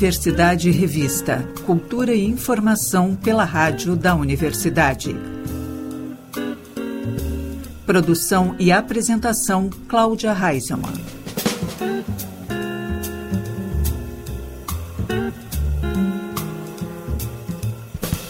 [0.00, 1.44] Universidade Revista.
[1.66, 5.16] Cultura e informação pela rádio da universidade.
[7.84, 10.94] Produção e apresentação Cláudia Reisemann.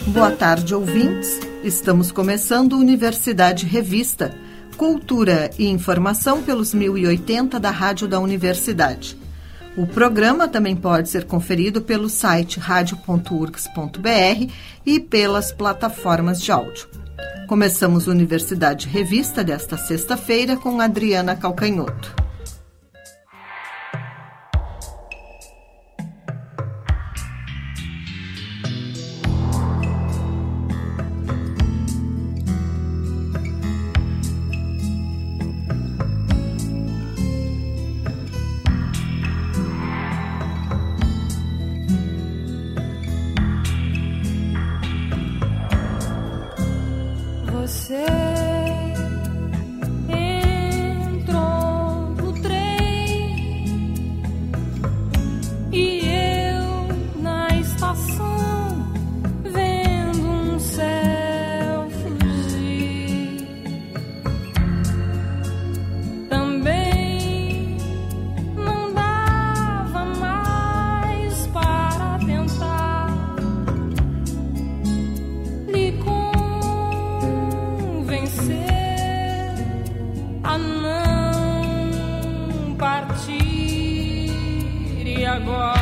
[0.07, 1.41] Boa tarde, ouvintes.
[1.63, 4.40] Estamos começando Universidade Revista.
[4.81, 9.15] Cultura e informação pelos 1080 da Rádio da Universidade.
[9.77, 14.51] O programa também pode ser conferido pelo site radio.urgs.br
[14.87, 16.89] e pelas plataformas de áudio.
[17.47, 22.30] Começamos Universidade Revista desta sexta-feira com Adriana Calcanhoto.
[85.31, 85.80] 阳光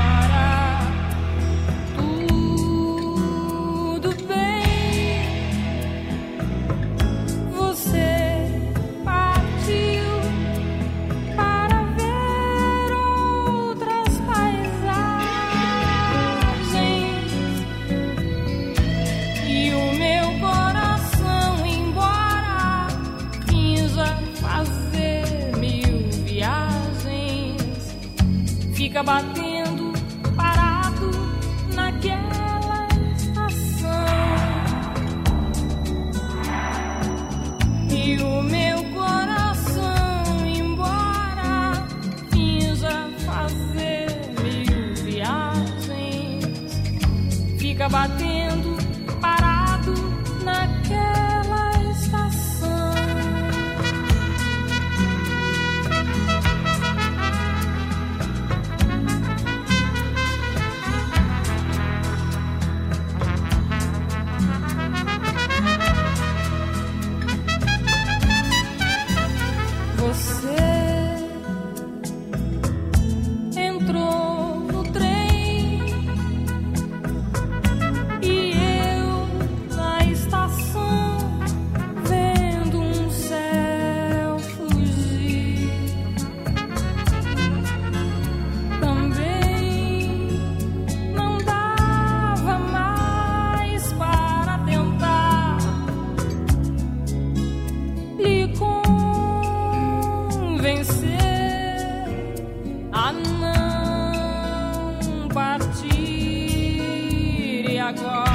[107.88, 108.27] I got.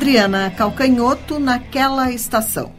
[0.00, 2.72] Adriana Calcanhoto naquela estação.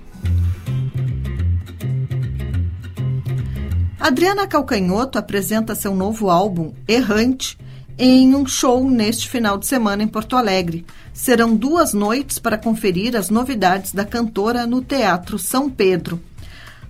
[4.00, 7.60] Adriana Calcanhoto apresenta seu novo álbum, Errante,
[7.96, 10.84] em um show neste final de semana em Porto Alegre.
[11.14, 16.20] Serão duas noites para conferir as novidades da cantora no Teatro São Pedro.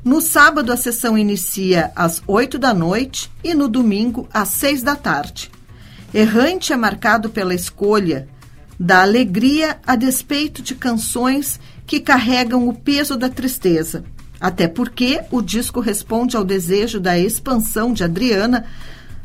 [0.01, 4.95] No sábado, a sessão inicia às 8 da noite e no domingo, às 6 da
[4.95, 5.51] tarde.
[6.13, 8.29] Errante é marcado pela escolha
[8.81, 14.03] da alegria a despeito de canções que carregam o peso da tristeza.
[14.39, 18.65] Até porque o disco responde ao desejo da expansão de Adriana,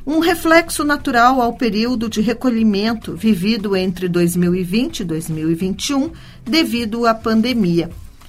[0.07, 6.13] um reflexo natural ao período de recolhimento vivido entre 2020 e 2021
[6.45, 7.89] devido à pandemia.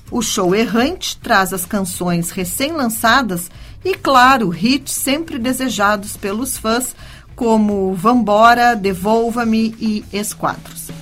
[0.10, 3.52] O show errante traz as canções recém-lançadas
[3.84, 6.96] e, claro, hits sempre desejados pelos fãs,
[7.36, 10.97] como Vambora, Devolva-me e Esquadros.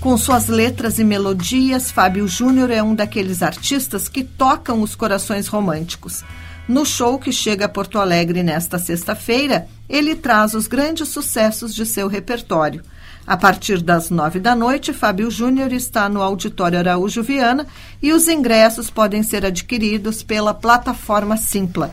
[0.00, 5.48] Com suas letras e melodias, Fábio Júnior é um daqueles artistas que tocam os corações
[5.48, 6.22] românticos.
[6.68, 11.84] No show que chega a Porto Alegre nesta sexta-feira, ele traz os grandes sucessos de
[11.84, 12.82] seu repertório.
[13.26, 17.66] A partir das nove da noite, Fábio Júnior está no Auditório Araújo Viana
[18.00, 21.90] e os ingressos podem ser adquiridos pela plataforma Simpla.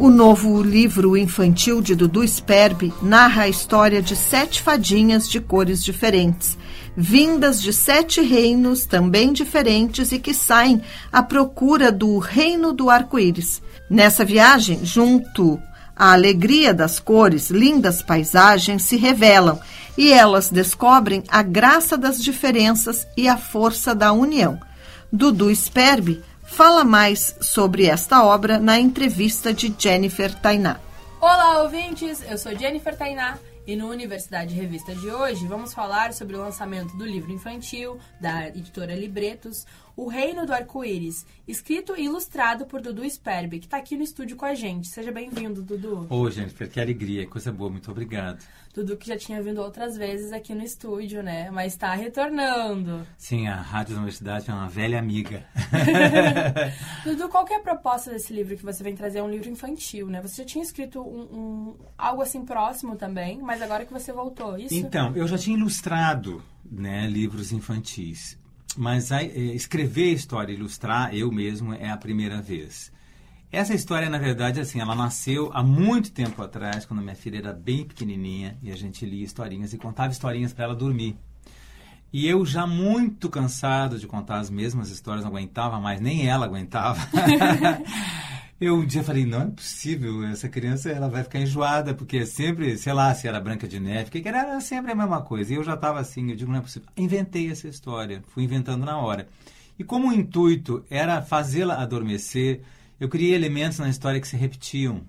[0.00, 5.84] O novo livro infantil de Dudu Sperbi narra a história de sete fadinhas de cores
[5.84, 6.56] diferentes,
[6.96, 10.80] vindas de sete reinos também diferentes e que saem
[11.12, 13.60] à procura do reino do arco-íris.
[13.90, 15.60] Nessa viagem, junto
[15.94, 19.60] à alegria das cores, lindas paisagens se revelam
[19.98, 24.58] e elas descobrem a graça das diferenças e a força da união.
[25.12, 30.78] Dudu Sperbi fala mais sobre esta obra na entrevista de Jennifer Tainá.
[31.20, 32.22] Olá, ouvintes!
[32.28, 33.38] Eu sou Jennifer Tainá
[33.70, 38.48] e no Universidade Revista de hoje vamos falar sobre o lançamento do livro infantil da
[38.48, 39.64] editora Libretos,
[39.96, 44.36] O Reino do Arco-Íris, escrito e ilustrado por Dudu Sperbi, que está aqui no estúdio
[44.36, 44.88] com a gente.
[44.88, 46.04] Seja bem-vindo, Dudu.
[46.10, 48.44] Oi, Jennifer, que alegria, coisa boa, muito obrigado.
[48.72, 51.50] Dudu que já tinha vindo outras vezes aqui no estúdio, né?
[51.50, 53.04] Mas está retornando.
[53.18, 55.44] Sim, a Rádio da Universidade é uma velha amiga.
[57.04, 59.18] Dudu, qual que é a proposta desse livro que você vem trazer?
[59.18, 60.22] É um livro infantil, né?
[60.22, 64.58] Você já tinha escrito um, um, algo assim próximo também, mas agora que você voltou,
[64.58, 64.74] isso?
[64.74, 68.38] Então, eu já tinha ilustrado né, livros infantis.
[68.76, 72.92] Mas a, é, escrever história, ilustrar, eu mesmo, é a primeira vez.
[73.50, 77.52] Essa história, na verdade, assim, ela nasceu há muito tempo atrás, quando minha filha era
[77.52, 81.16] bem pequenininha, e a gente lia historinhas e contava historinhas para ela dormir.
[82.12, 86.46] E eu já muito cansado de contar as mesmas histórias, não aguentava mais, nem ela
[86.46, 87.00] aguentava.
[88.60, 92.76] eu um dia falei, não é possível, essa criança ela vai ficar enjoada, porque sempre,
[92.76, 95.52] sei lá, se era Branca de Neve, que era sempre a mesma coisa.
[95.52, 96.86] E eu já estava assim, eu digo, não é possível.
[96.96, 99.26] Inventei essa história, fui inventando na hora.
[99.78, 102.60] E como o intuito era fazê-la adormecer,
[103.00, 105.00] eu criei elementos na história que se repetiam,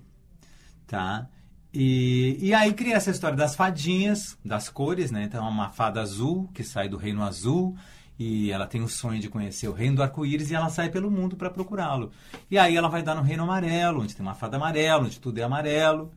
[0.86, 1.28] tá?
[1.74, 5.24] E, e aí criei essa história das fadinhas, das cores, né?
[5.24, 7.76] Então, uma fada azul que sai do reino azul
[8.18, 11.10] e ela tem o sonho de conhecer o reino do arco-íris e ela sai pelo
[11.10, 12.10] mundo para procurá-lo.
[12.50, 15.38] E aí ela vai dar no reino amarelo, onde tem uma fada amarela, onde tudo
[15.38, 16.10] é amarelo.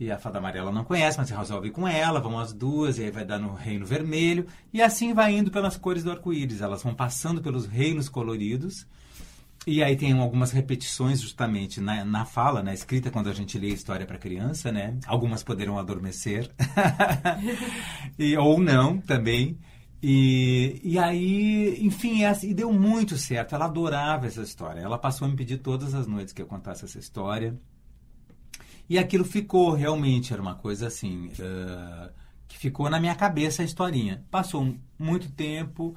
[0.00, 3.04] E a fada amarela não conhece, mas resolve ir com ela, vão as duas, e
[3.04, 4.46] aí vai dar no reino vermelho.
[4.72, 6.60] E assim vai indo pelas cores do arco-íris.
[6.60, 8.86] Elas vão passando pelos reinos coloridos
[9.70, 13.68] e aí tem algumas repetições justamente na, na fala, na escrita, quando a gente lê
[13.68, 14.96] história para criança, né?
[15.06, 16.50] Algumas poderão adormecer.
[18.18, 19.58] e, ou não também.
[20.02, 23.54] E, e aí, enfim, é, e deu muito certo.
[23.54, 24.80] Ela adorava essa história.
[24.80, 27.58] Ela passou a me pedir todas as noites que eu contasse essa história.
[28.88, 32.10] E aquilo ficou realmente, era uma coisa assim, uh,
[32.46, 34.24] que ficou na minha cabeça a historinha.
[34.30, 35.94] Passou muito tempo,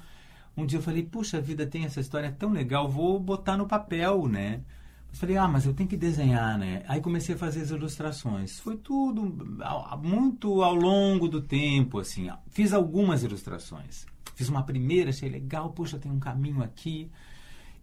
[0.58, 4.28] um dia eu falei, puxa vida, tem essa história tão legal, vou botar no papel,
[4.28, 4.62] né?
[5.12, 6.84] Eu falei, ah, mas eu tenho que desenhar, né?
[6.88, 8.60] Aí comecei a fazer as ilustrações.
[8.60, 9.24] Foi tudo
[10.02, 12.30] muito ao longo do tempo, assim.
[12.50, 14.06] Fiz algumas ilustrações.
[14.36, 17.12] Fiz uma primeira, achei legal, puxa, tem um caminho aqui.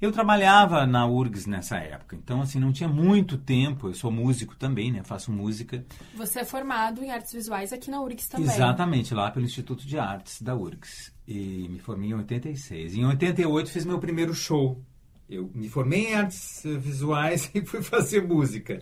[0.01, 3.89] Eu trabalhava na URGS nessa época, então assim, não tinha muito tempo.
[3.89, 5.03] Eu sou músico também, né?
[5.03, 5.85] Faço música.
[6.15, 8.47] Você é formado em artes visuais aqui na URGS também.
[8.47, 11.13] Exatamente, lá pelo Instituto de Artes da URGS.
[11.27, 12.95] E me formei em 86.
[12.95, 14.81] Em 88 fiz meu primeiro show.
[15.29, 18.79] Eu me formei em artes visuais e fui fazer música.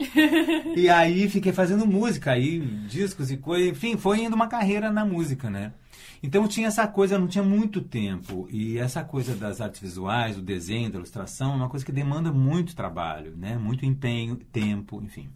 [0.76, 5.04] e aí fiquei fazendo música, aí discos e coisas, enfim, foi indo uma carreira na
[5.04, 5.72] música, né?
[6.22, 8.48] Então tinha essa coisa, não tinha muito tempo.
[8.50, 12.32] E essa coisa das artes visuais, do desenho, da ilustração, é uma coisa que demanda
[12.32, 13.56] muito trabalho, né?
[13.56, 15.28] Muito empenho, tempo, enfim.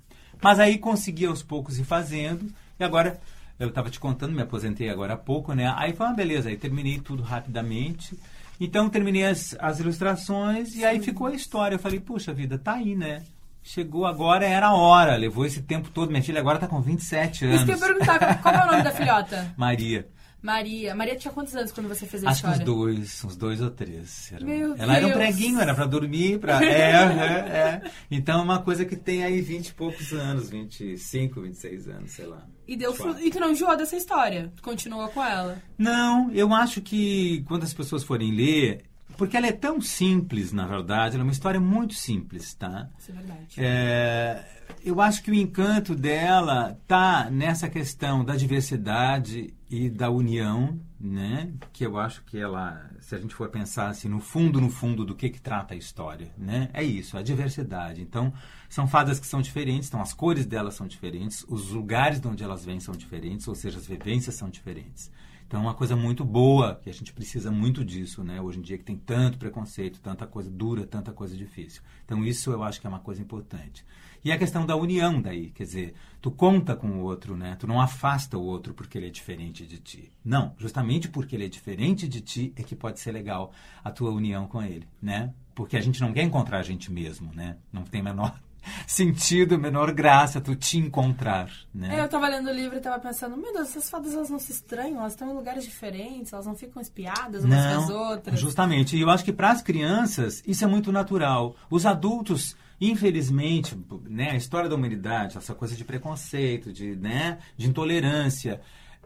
[0.42, 2.46] Mas aí consegui aos poucos ir fazendo.
[2.78, 3.20] E agora
[3.60, 5.70] Eu estava te contando, me aposentei agora há pouco, né?
[5.76, 8.18] Aí foi uma beleza, aí terminei tudo rapidamente.
[8.60, 11.76] Então terminei as, as ilustrações e aí ficou a história.
[11.76, 13.22] Eu falei, puxa vida, tá aí, né?
[13.62, 15.16] Chegou agora, era a hora.
[15.16, 16.10] Levou esse tempo todo.
[16.10, 17.56] Minha filha agora tá com 27 anos.
[17.56, 19.54] Isso que eu ia perguntar, qual é o nome da filhota?
[19.56, 20.06] Maria.
[20.42, 20.94] Maria.
[20.94, 22.56] Maria tinha quantos anos quando você fez a Acho história?
[22.56, 24.32] que uns dois, uns dois ou três.
[24.32, 25.20] Era, Meu ela era um Deus.
[25.20, 26.60] preguinho, era pra dormir, pra.
[26.64, 27.90] É, é, é.
[28.10, 32.26] Então é uma coisa que tem aí 20 e poucos anos, 25, 26 anos, sei
[32.26, 32.46] lá.
[32.66, 32.94] E deu.
[33.20, 34.52] E tu não enjoou dessa história?
[34.62, 35.60] Continuou com ela.
[35.76, 38.84] Não, eu acho que quando as pessoas forem ler,
[39.20, 42.88] porque ela é tão simples, na verdade, ela é uma história muito simples, tá?
[42.98, 43.54] Isso é verdade.
[43.58, 44.44] É,
[44.82, 51.52] eu acho que o encanto dela tá nessa questão da diversidade e da união, né?
[51.70, 55.04] Que eu acho que ela, se a gente for pensar assim, no fundo, no fundo
[55.04, 56.70] do que que trata a história, né?
[56.72, 58.00] É isso, a diversidade.
[58.00, 58.32] Então,
[58.70, 62.42] são fadas que são diferentes, então as cores delas são diferentes, os lugares de onde
[62.42, 65.10] elas vêm são diferentes, ou seja, as vivências são diferentes.
[65.50, 68.40] Então, é uma coisa muito boa, que a gente precisa muito disso, né?
[68.40, 71.82] Hoje em dia que tem tanto preconceito, tanta coisa dura, tanta coisa difícil.
[72.04, 73.84] Então, isso eu acho que é uma coisa importante.
[74.24, 77.56] E a questão da união daí, quer dizer, tu conta com o outro, né?
[77.58, 80.12] Tu não afasta o outro porque ele é diferente de ti.
[80.24, 83.52] Não, justamente porque ele é diferente de ti é que pode ser legal
[83.82, 85.34] a tua união com ele, né?
[85.52, 87.56] Porque a gente não quer encontrar a gente mesmo, né?
[87.72, 88.40] Não tem menor
[88.86, 91.98] sentido, menor graça tu te encontrar, né?
[91.98, 94.38] É, eu tava lendo o livro e tava pensando, meu Deus, essas fadas elas não
[94.38, 98.40] se estranham, elas estão em lugares diferentes, elas não ficam espiadas umas com as outras.
[98.40, 98.96] Justamente.
[98.96, 101.56] E eu acho que para as crianças isso é muito natural.
[101.70, 107.68] Os adultos, infelizmente, né, a história da humanidade, essa coisa de preconceito, de, né, de
[107.68, 108.60] intolerância.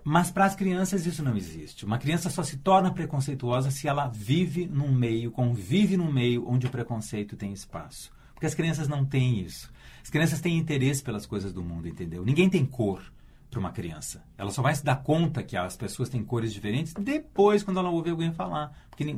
[0.04, 1.86] Mas para as crianças isso não existe.
[1.86, 6.66] Uma criança só se torna preconceituosa se ela vive num meio, convive num meio onde
[6.66, 8.12] o preconceito tem espaço.
[8.44, 9.70] Porque as crianças não têm isso.
[10.02, 12.22] As crianças têm interesse pelas coisas do mundo, entendeu?
[12.22, 13.02] Ninguém tem cor
[13.50, 14.22] para uma criança.
[14.36, 17.88] Ela só vai se dar conta que as pessoas têm cores diferentes depois, quando ela
[17.88, 18.70] ouve alguém falar.
[18.90, 19.14] Porque é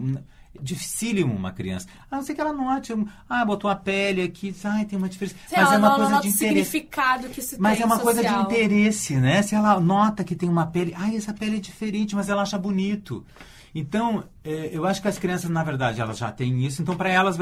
[0.62, 1.88] dificílimo uma criança.
[2.08, 2.92] A não ser que ela note,
[3.28, 5.34] ah, botou a pele aqui, ai, tem uma diferença.
[5.50, 6.70] Mas é uma não, coisa não de interesse.
[6.70, 8.44] significado que isso Mas é uma coisa de social.
[8.44, 9.42] interesse, né?
[9.42, 12.56] Se ela nota que tem uma pele, ai, essa pele é diferente, mas ela acha
[12.56, 13.26] bonito.
[13.74, 16.80] Então, é, eu acho que as crianças, na verdade, elas já têm isso.
[16.80, 17.36] Então, para elas,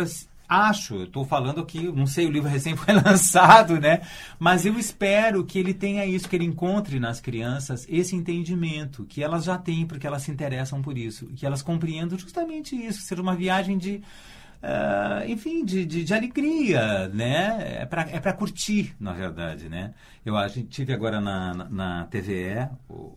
[0.48, 4.02] acho, estou falando aqui, não sei, o livro recém foi lançado, né?
[4.38, 9.22] Mas eu espero que ele tenha isso, que ele encontre nas crianças esse entendimento, que
[9.22, 13.22] elas já têm, porque elas se interessam por isso, que elas compreendam justamente isso, seja
[13.22, 14.02] uma viagem de.
[14.66, 17.82] Ah, enfim, de, de, de alegria, né?
[17.82, 19.92] É para é pra curtir, na verdade, né?
[20.24, 22.70] Eu acho, tive agora na, na, na TVE,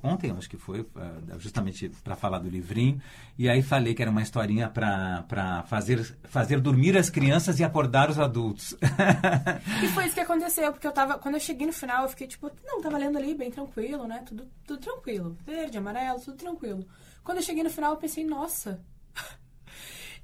[0.03, 3.01] ontem acho que foi, ah, justamente para falar do livrinho,
[3.37, 8.09] e aí falei que era uma historinha para fazer, fazer dormir as crianças e acordar
[8.09, 8.75] os adultos.
[9.83, 11.17] E foi isso que aconteceu, porque eu tava.
[11.19, 14.23] Quando eu cheguei no final, eu fiquei tipo, não, tava lendo ali bem tranquilo, né?
[14.25, 15.37] Tudo, tudo tranquilo.
[15.45, 16.85] Verde, amarelo, tudo tranquilo.
[17.23, 18.81] Quando eu cheguei no final, eu pensei, nossa.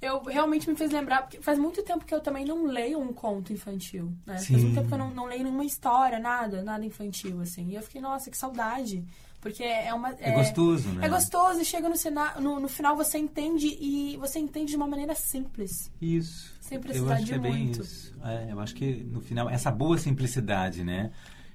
[0.06, 3.14] Eu realmente me fez lembrar, porque faz muito tempo que eu também não leio um
[3.14, 4.34] conto infantil, né?
[4.36, 4.58] Faz Sim.
[4.58, 7.70] muito tempo que eu não, não leio nenhuma história, nada, nada infantil, assim.
[7.70, 9.04] E eu fiquei, nossa, que saudade.
[9.40, 10.10] Porque é uma.
[10.20, 11.06] É gostoso, né?
[11.06, 14.78] É gostoso e chega no, sina- no, no final você entende e você entende de
[14.78, 15.92] uma maneira simples.
[16.02, 16.54] Isso.
[16.62, 17.82] Sem eu precisar acho de que é bem muito.
[17.82, 18.14] isso.
[18.24, 21.12] É, eu acho que no final, essa boa simplicidade, né?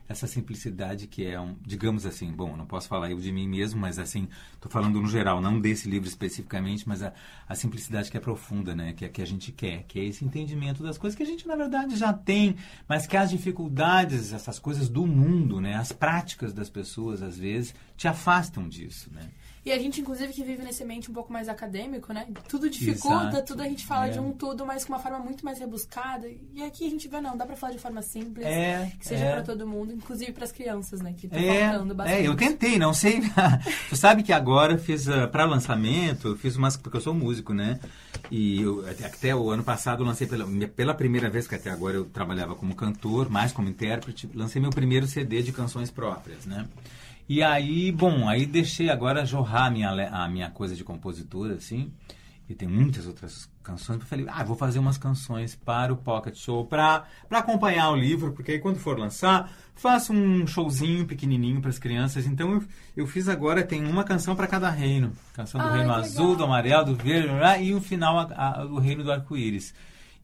[0.08, 3.80] Essa simplicidade que é um, digamos assim, bom, não posso falar eu de mim mesmo,
[3.80, 7.12] mas assim, estou falando no geral, não desse livro especificamente, mas a,
[7.46, 8.94] a simplicidade que é profunda, né?
[8.94, 11.46] Que é que a gente quer, que é esse entendimento das coisas que a gente
[11.46, 12.56] na verdade já tem,
[12.88, 15.74] mas que as dificuldades, essas coisas do mundo, né?
[15.74, 19.28] As práticas das pessoas às vezes te afastam disso, né?
[19.68, 22.26] E a gente, inclusive, que vive nesse ambiente um pouco mais acadêmico, né?
[22.48, 23.42] Tudo dificulta, Exato.
[23.48, 24.10] tudo a gente fala É.
[24.10, 26.26] de um tudo, mas com uma forma muito mais rebuscada.
[26.54, 29.24] E aqui a gente vê, não, dá pra falar de forma simples, É, que seja
[29.26, 29.32] é.
[29.34, 31.12] pra todo mundo, inclusive pras crianças, né?
[31.14, 32.18] Que tá É, faltando bastante.
[32.22, 33.20] é, eu tentei, não sei.
[33.90, 37.52] tu sabe que agora eu fiz para lançamento, eu fiz umas porque eu sou músico,
[37.52, 37.78] né?
[38.30, 41.68] E eu, até, até o ano passado eu lancei pela, pela primeira vez que até
[41.70, 46.46] agora eu trabalhava como cantor, mais como intérprete, lancei meu primeiro CD de canções próprias,
[46.46, 46.66] né?
[47.28, 51.92] E aí, bom, aí deixei agora jorrar a minha, a minha coisa de compositor, assim.
[52.48, 54.00] E tem muitas outras canções.
[54.00, 58.32] Eu falei, ah, vou fazer umas canções para o Pocket Show, para acompanhar o livro,
[58.32, 62.24] porque aí quando for lançar, faço um showzinho pequenininho para as crianças.
[62.26, 62.64] Então eu,
[62.96, 65.12] eu fiz agora, tem uma canção para cada reino.
[65.34, 66.36] Canção do Ai, reino que azul, legal.
[66.36, 67.28] do amarelo, do verde,
[67.62, 68.22] e o final a-
[68.62, 69.74] a- do reino do arco-íris.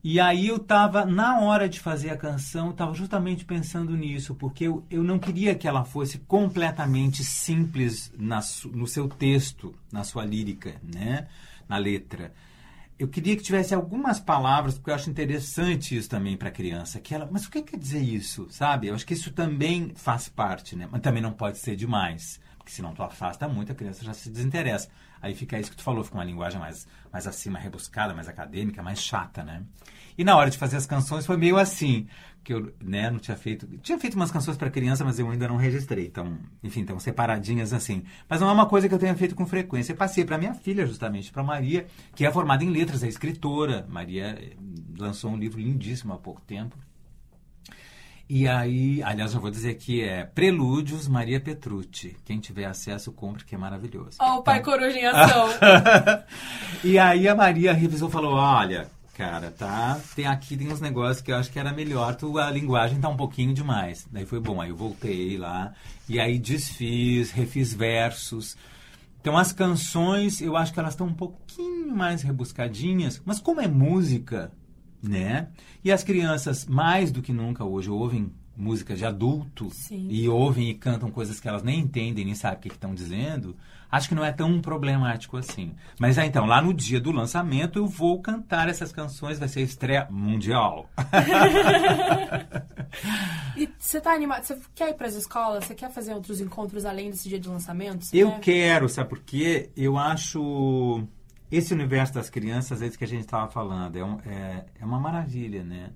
[0.06, 4.34] E aí eu tava, na hora de fazer a canção, eu tava justamente pensando nisso,
[4.34, 10.04] porque eu, eu não queria que ela fosse completamente simples na no seu texto, na
[10.04, 11.26] sua lírica, né?
[11.66, 12.34] Na letra.
[12.98, 17.00] Eu queria que tivesse algumas palavras, porque eu acho interessante isso também para a criança,
[17.00, 18.88] que ela, mas o que quer dizer isso, sabe?
[18.88, 20.86] Eu acho que isso também faz parte, né?
[20.92, 22.38] Mas também não pode ser demais.
[22.58, 24.88] Porque senão tu afasta muito, a criança já se desinteressa.
[25.24, 28.82] Aí fica isso que tu falou, fica uma linguagem mais, mais acima, rebuscada, mais acadêmica,
[28.82, 29.62] mais chata, né?
[30.18, 32.06] E na hora de fazer as canções foi meio assim,
[32.44, 33.66] que eu, né, não tinha feito...
[33.78, 36.08] Tinha feito umas canções para criança, mas eu ainda não registrei.
[36.08, 38.04] Então, enfim, estão separadinhas assim.
[38.28, 39.92] Mas não é uma coisa que eu tenha feito com frequência.
[39.92, 43.86] Eu passei para minha filha, justamente, para Maria, que é formada em letras, é escritora.
[43.88, 44.54] Maria eh,
[44.98, 46.76] lançou um livro lindíssimo há pouco tempo,
[48.28, 52.16] e aí, aliás, eu vou dizer que é Prelúdios Maria Petrucci.
[52.24, 54.16] Quem tiver acesso, compre, que é maravilhoso.
[54.18, 54.64] Ó, oh, o pai tá?
[54.64, 55.48] coruja em ação.
[56.82, 61.20] e aí a Maria revisou e falou, olha, cara, tá, tem aqui tem uns negócios
[61.20, 64.06] que eu acho que era melhor, tu, a linguagem tá um pouquinho demais.
[64.10, 65.74] Daí foi bom, aí eu voltei lá,
[66.08, 68.56] e aí desfiz, refiz versos.
[69.20, 73.68] Então as canções, eu acho que elas estão um pouquinho mais rebuscadinhas, mas como é
[73.68, 74.50] música,
[75.08, 75.48] né?
[75.82, 80.08] E as crianças, mais do que nunca hoje, ouvem música de adulto Sim.
[80.10, 83.56] e ouvem e cantam coisas que elas nem entendem, nem sabem o que estão dizendo,
[83.90, 85.74] acho que não é tão problemático assim.
[85.98, 89.62] Mas ah, então, lá no dia do lançamento, eu vou cantar essas canções, vai ser
[89.62, 90.88] estreia mundial.
[93.56, 94.44] e você tá animado?
[94.44, 95.64] Você quer ir para as escolas?
[95.64, 98.04] Você quer fazer outros encontros além desse dia de lançamento?
[98.04, 98.40] Você eu quer?
[98.40, 99.70] quero, sabe por quê?
[99.76, 101.06] Eu acho
[101.56, 104.84] esse universo das crianças, é isso que a gente estava falando, é, um, é, é,
[104.84, 105.90] uma maravilha, né?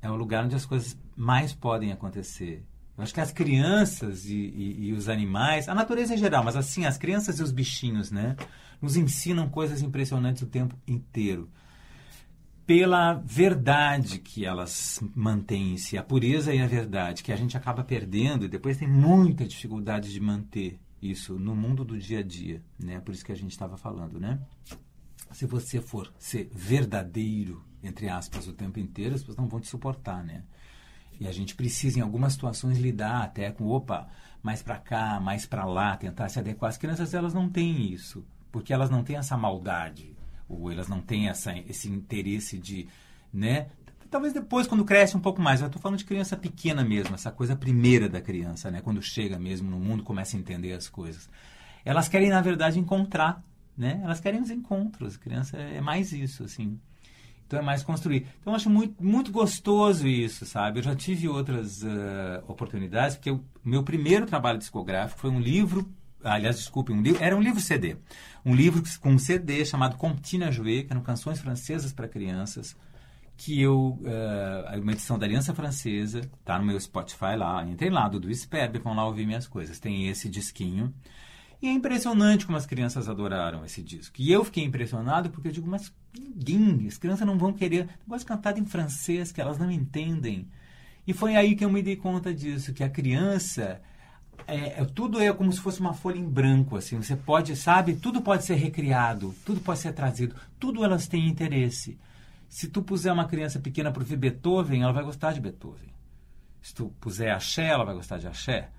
[0.00, 2.64] É o lugar onde as coisas mais podem acontecer.
[2.96, 6.56] Eu acho que as crianças e, e, e, os animais, a natureza em geral, mas
[6.56, 8.36] assim, as crianças e os bichinhos, né?
[8.80, 11.48] Nos ensinam coisas impressionantes o tempo inteiro.
[12.66, 17.56] Pela verdade que elas mantêm em si, a pureza e a verdade, que a gente
[17.56, 22.22] acaba perdendo e depois tem muita dificuldade de manter isso no mundo do dia a
[22.22, 23.00] dia, né?
[23.00, 24.40] Por isso que a gente estava falando, né?
[25.32, 29.68] Se você for ser verdadeiro, entre aspas, o tempo inteiro, as pessoas não vão te
[29.68, 30.42] suportar, né?
[31.20, 34.08] E a gente precisa, em algumas situações, lidar até com, opa,
[34.42, 36.70] mais para cá, mais para lá, tentar se adequar.
[36.70, 40.16] As crianças, elas não têm isso, porque elas não têm essa maldade,
[40.48, 42.88] ou elas não têm essa, esse interesse de,
[43.32, 43.68] né,
[44.10, 45.60] Talvez depois, quando cresce um pouco mais.
[45.60, 48.80] Eu estou falando de criança pequena mesmo, essa coisa primeira da criança, né?
[48.80, 51.28] Quando chega mesmo no mundo, começa a entender as coisas.
[51.84, 53.42] Elas querem, na verdade, encontrar,
[53.76, 54.00] né?
[54.02, 55.16] Elas querem os encontros.
[55.16, 56.78] A criança é mais isso, assim.
[57.46, 58.26] Então é mais construir.
[58.40, 60.80] Então eu acho muito, muito gostoso isso, sabe?
[60.80, 65.90] Eu já tive outras uh, oportunidades, porque o meu primeiro trabalho discográfico foi um livro
[66.22, 67.96] aliás, desculpe, um livro, era um livro CD.
[68.44, 72.76] Um livro com um CD chamado Comptina Jouet, que eram canções francesas para crianças
[73.38, 78.08] que eu, uh, uma edição da Aliança Francesa, tá no meu Spotify lá, entrem lá,
[78.08, 79.78] do Sperber, vão lá ouvir minhas coisas.
[79.78, 80.92] Tem esse disquinho.
[81.62, 84.16] E é impressionante como as crianças adoraram esse disco.
[84.18, 88.26] E eu fiquei impressionado porque eu digo, mas ninguém, as crianças não vão querer, gosto
[88.26, 90.48] cantado em francês, que elas não entendem.
[91.06, 93.80] E foi aí que eu me dei conta disso, que a criança,
[94.48, 97.94] é, é, tudo é como se fosse uma folha em branco, assim, você pode, sabe,
[97.94, 101.96] tudo pode ser recriado, tudo pode ser trazido, tudo elas têm interesse.
[102.48, 105.92] Se tu puser uma criança pequena para ouvir Beethoven, ela vai gostar de Beethoven.
[106.62, 108.70] Se tu puser axé, ela vai gostar de axé.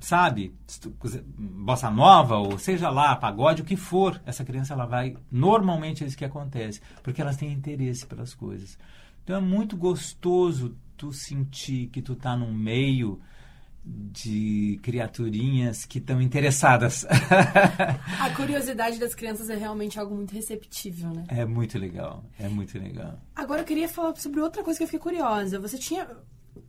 [0.00, 0.54] Sabe?
[0.66, 4.86] Se tu puser bossa nova, ou seja lá, pagode, o que for, essa criança ela
[4.86, 5.16] vai.
[5.30, 8.78] Normalmente é isso que acontece, porque elas têm interesse pelas coisas.
[9.24, 13.20] Então é muito gostoso tu sentir que tu tá num meio
[13.88, 17.06] de criaturinhas que estão interessadas.
[17.08, 21.24] A curiosidade das crianças é realmente algo muito receptível, né?
[21.28, 23.18] É muito legal, é muito legal.
[23.34, 25.58] Agora eu queria falar sobre outra coisa que eu fiquei curiosa.
[25.58, 26.06] Você tinha,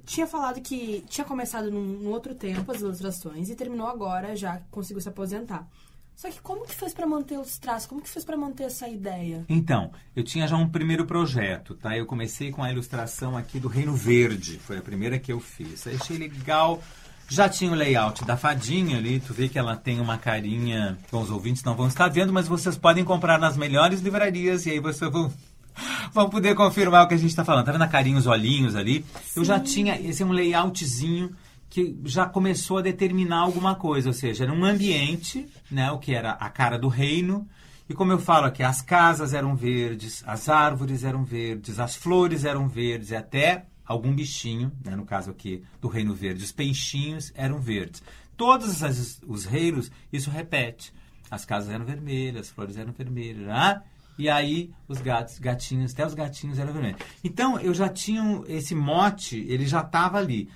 [0.06, 4.62] tinha falado que tinha começado num, num outro tempo as ilustrações e terminou agora, já
[4.72, 5.68] conseguiu se aposentar.
[6.16, 7.88] Só que como que fez para manter os traços?
[7.88, 9.46] Como que fez para manter essa ideia?
[9.48, 11.98] Então, eu tinha já um primeiro projeto, tá?
[11.98, 15.86] Eu comecei com a ilustração aqui do Reino Verde, foi a primeira que eu fiz.
[15.86, 16.82] Eu achei legal
[17.30, 20.98] já tinha o layout da fadinha ali, tu vê que ela tem uma carinha.
[21.12, 24.72] Bom, os ouvintes não vão estar vendo, mas vocês podem comprar nas melhores livrarias e
[24.72, 25.32] aí vocês vão,
[26.12, 27.66] vão poder confirmar o que a gente está falando.
[27.66, 29.06] Tá vendo a carinha, os olhinhos ali?
[29.24, 29.40] Sim.
[29.42, 31.36] Eu já tinha esse é um layoutzinho
[31.70, 36.16] que já começou a determinar alguma coisa, ou seja, era um ambiente, né, o que
[36.16, 37.48] era a cara do reino,
[37.88, 42.44] e como eu falo aqui, as casas eram verdes, as árvores eram verdes, as flores
[42.44, 47.34] eram verdes, e até algum bichinho, né, no caso aqui do Reino Verde, os peixinhos
[47.36, 48.04] eram verdes.
[48.38, 50.94] Todos as, os reinos, isso repete.
[51.30, 53.82] As casas eram vermelhas, as flores eram vermelhas, né?
[54.18, 57.00] e aí os gatos, gatinhos, até os gatinhos eram vermelhos.
[57.24, 60.50] Então eu já tinha esse mote, ele já estava ali.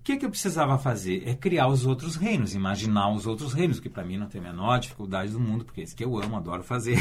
[0.00, 1.26] O que, que eu precisava fazer?
[1.26, 4.44] É criar os outros reinos, imaginar os outros reinos, que para mim não tem a
[4.44, 6.98] menor dificuldade do mundo, porque é isso que eu amo, adoro fazer.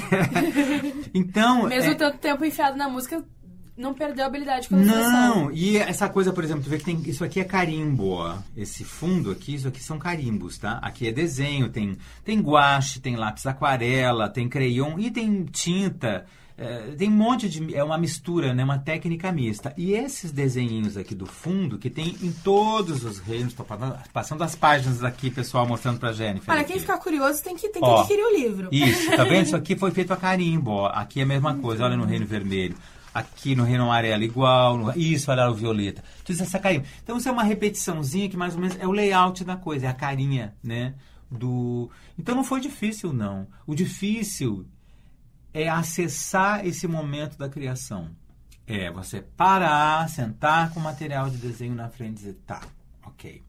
[1.14, 1.68] então.
[1.68, 1.96] Mesmo é...
[1.96, 3.22] tanto tempo enfiado na música,
[3.76, 5.46] não perdeu a habilidade ilustração.
[5.46, 8.38] Não, e essa coisa, por exemplo, tu vê que tem, isso aqui é carimbo, ó.
[8.56, 10.80] Esse fundo aqui, isso aqui são carimbos, tá?
[10.82, 16.26] Aqui é desenho, tem, tem guache, tem lápis aquarela, tem crayon e tem tinta.
[16.56, 17.76] É, tem um monte de.
[17.76, 18.64] É uma mistura, né?
[18.64, 19.74] Uma técnica mista.
[19.76, 23.66] E esses desenhinhos aqui do fundo, que tem em todos os reinos, tô
[24.14, 26.54] passando as páginas aqui, pessoal, mostrando pra Jennifer.
[26.54, 28.70] Olha, quem ficar curioso tem que, tem que Ó, adquirir o livro.
[28.72, 29.48] Isso, tá vendo?
[29.48, 30.88] Isso aqui foi feito a carimbo, ó.
[30.90, 32.76] Aqui é a mesma coisa, olha no reino vermelho.
[33.14, 36.04] Aqui no reino amarelo igual, no- isso, o violeta.
[36.24, 36.86] Tudo isso é essa carimbo.
[37.04, 39.90] Então isso é uma repetiçãozinha que mais ou menos é o layout da coisa, é
[39.90, 40.96] a carinha, né?
[41.30, 41.90] Do...
[42.18, 43.48] Então não foi difícil, não.
[43.68, 44.66] O difícil
[45.54, 48.10] é acessar esse momento da criação.
[48.66, 52.62] É você parar, sentar com o material de desenho na frente e dizer, tá,
[53.06, 53.42] ok.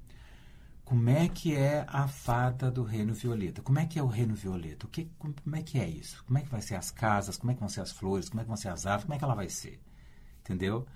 [0.84, 3.62] Como é que é a fada do reino violeta?
[3.62, 4.86] Como é que é o reino violeta?
[4.86, 6.22] O que, como, como é que é isso?
[6.26, 7.38] Como é que vai ser as casas?
[7.38, 8.28] Como é que vão ser as flores?
[8.28, 9.04] Como é que vão ser as árvores?
[9.04, 9.80] Como é que ela vai ser?
[10.40, 10.86] Entendeu?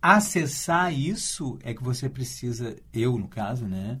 [0.00, 4.00] Acessar isso é que você precisa, eu no caso, né?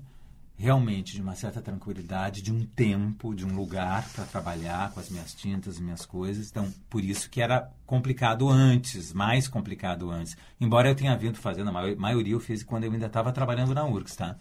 [0.62, 5.08] Realmente de uma certa tranquilidade, de um tempo, de um lugar para trabalhar com as
[5.08, 6.50] minhas tintas, as minhas coisas.
[6.50, 10.36] Então, por isso que era complicado antes, mais complicado antes.
[10.60, 13.72] Embora eu tenha vindo fazendo, a mai- maioria eu fiz quando eu ainda estava trabalhando
[13.74, 14.36] na URGS, tá?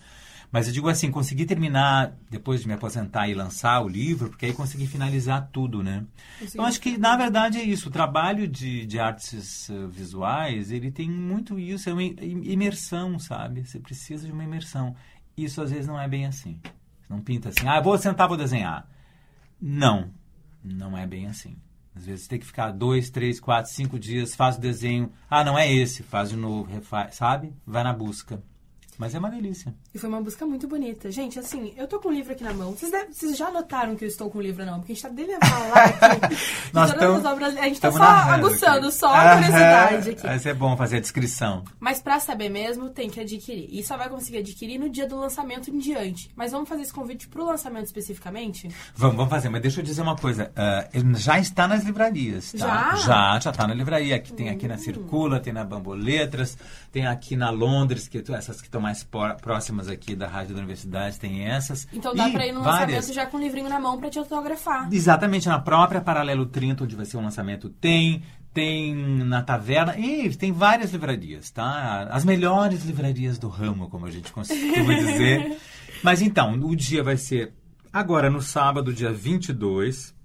[0.51, 4.47] Mas eu digo assim, consegui terminar, depois de me aposentar e lançar o livro, porque
[4.47, 6.03] aí consegui finalizar tudo, né?
[6.55, 7.88] Então, acho que, na verdade, é isso.
[7.88, 13.17] O trabalho de, de artes eh, visuais, ele tem muito isso, é uma im- imersão,
[13.19, 13.65] sabe?
[13.65, 14.95] Você precisa de uma imersão.
[15.43, 16.60] Isso, às vezes, não é bem assim.
[17.10, 18.88] Não pinta assim, ah, vou sentar, vou desenhar.
[19.60, 20.12] Não,
[20.63, 21.58] não é bem assim.
[21.95, 25.12] Às vezes tem que ficar dois, três, quatro, cinco dias, faz o desenho.
[25.30, 27.54] Ah, não é esse, faz de novo, refaz, sabe?
[27.65, 28.41] Vai na busca.
[29.00, 29.74] Mas é uma delícia.
[29.96, 31.10] E foi uma busca muito bonita.
[31.10, 32.74] Gente, assim, eu tô com o livro aqui na mão.
[32.74, 34.82] Vocês, devem- vocês já notaram que eu estou com o livro na mão?
[34.82, 36.38] Porque a gente tá dele a falar aqui.
[36.74, 37.56] Nós tamo- as obras.
[37.58, 38.92] A gente tá só aguçando, aqui.
[38.98, 40.28] só a curiosidade aqui.
[40.28, 41.64] Mas é bom fazer a descrição.
[41.80, 43.70] Mas pra saber mesmo, tem que adquirir.
[43.72, 46.30] E só vai conseguir adquirir no dia do lançamento em diante.
[46.36, 48.70] Mas vamos fazer esse convite pro lançamento especificamente?
[48.96, 50.52] Vamos, vamos fazer, mas deixa eu dizer uma coisa.
[50.94, 52.58] ele já está nas livrarias, tá?
[52.58, 52.96] Já?
[52.96, 54.18] Já, já está na livraria.
[54.18, 56.58] Aqui, tem aqui na Circula, tem na Bamboletras,
[56.92, 60.60] tem aqui na Londres, que essas que estão mais por- próximas aqui da Rádio da
[60.60, 61.88] Universidade, tem essas.
[61.93, 62.95] Então dá pra ir no várias.
[63.06, 64.89] lançamento já com o livrinho na mão pra te autografar.
[64.91, 68.23] Exatamente, na própria Paralelo 30, onde vai ser o lançamento, tem.
[68.52, 72.08] Tem na taverna, e tem várias livrarias, tá?
[72.10, 74.58] As melhores livrarias do ramo, como a gente costuma
[74.95, 75.56] dizer.
[76.04, 77.54] Mas então, o dia vai ser
[77.93, 80.15] agora no sábado, dia 22,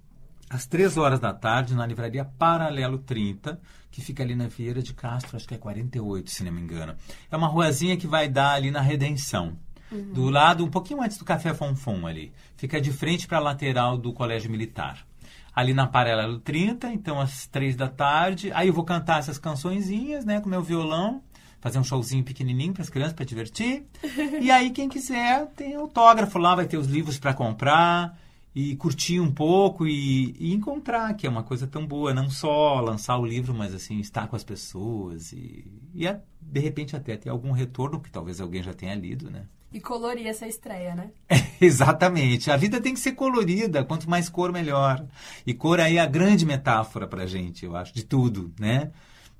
[0.49, 3.59] às 3 horas da tarde, na livraria Paralelo 30,
[3.95, 6.93] que fica ali na Vieira de Castro, acho que é 48, se não me engano.
[7.31, 9.57] É uma ruazinha que vai dar ali na Redenção.
[9.89, 12.33] Do lado, um pouquinho antes do Café Fonfon ali.
[12.57, 15.07] Fica de frente para a lateral do Colégio Militar.
[15.55, 18.51] Ali na Paralelo 30, então às 3 da tarde.
[18.53, 21.23] Aí eu vou cantar essas cançõezinhas, né, com meu violão.
[21.61, 23.85] Fazer um showzinho pequenininho para as crianças, para divertir.
[24.41, 28.19] E aí, quem quiser, tem autógrafo lá, vai ter os livros para comprar
[28.55, 32.79] e curtir um pouco e, e encontrar, que é uma coisa tão boa, não só
[32.79, 37.17] lançar o livro, mas assim, estar com as pessoas e, e é, de repente até
[37.17, 39.45] ter algum retorno, que talvez alguém já tenha lido, né?
[39.73, 41.11] E colorir essa estreia, né?
[41.59, 42.49] Exatamente.
[42.49, 45.05] A vida tem que ser colorida, quanto mais cor, melhor.
[45.45, 48.91] E cor aí é a grande metáfora pra gente, eu acho, de tudo, né?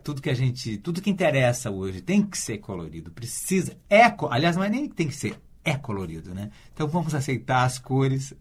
[0.04, 4.58] Tudo que a gente, tudo que interessa hoje tem que ser colorido, precisa, é, aliás,
[4.58, 6.52] não é nem tem que ser, é colorido, né?
[6.74, 8.34] Então vamos aceitar as cores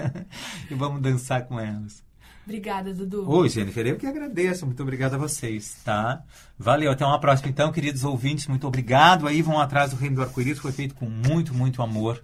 [0.70, 2.02] e vamos dançar com elas.
[2.44, 3.30] Obrigada, Dudu.
[3.30, 4.64] Oi, Jennifer, eu que agradeço.
[4.64, 6.22] Muito obrigado a vocês, tá?
[6.58, 8.46] Valeu, até uma próxima então, queridos ouvintes.
[8.46, 9.26] Muito obrigado.
[9.26, 12.20] Aí vão atrás do Reino do Arco-Íris, foi feito com muito, muito amor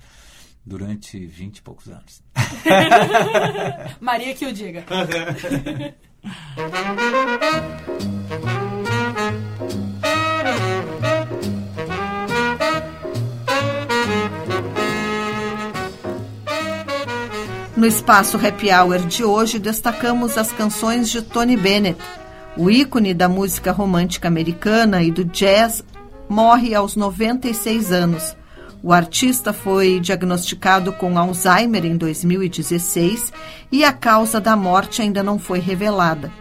[0.65, 2.23] durante vinte e poucos anos.
[4.01, 4.85] Maria que o diga.
[17.77, 22.01] No espaço Happy Hour de hoje, destacamos as canções de Tony Bennett.
[22.57, 25.85] O ícone da música romântica americana e do jazz
[26.27, 28.35] morre aos 96 anos.
[28.83, 33.31] O artista foi diagnosticado com Alzheimer em 2016
[33.71, 36.33] e a causa da morte ainda não foi revelada.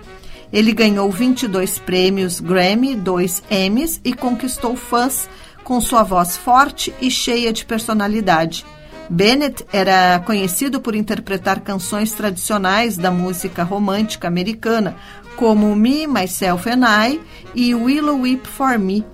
[0.53, 5.27] Ele ganhou 22 prêmios Grammy, 2 Emmys e conquistou fãs
[5.65, 8.65] com sua voz forte e cheia de personalidade.
[9.09, 14.95] Bennett era conhecido por interpretar canções tradicionais da música romântica americana,
[15.35, 17.21] como Me, Myself and I
[17.53, 19.05] e Willow Weep for Me.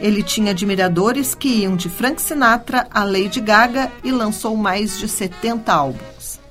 [0.00, 5.08] Ele tinha admiradores que iam de Frank Sinatra a Lady Gaga e lançou mais de
[5.08, 6.42] 70 álbuns.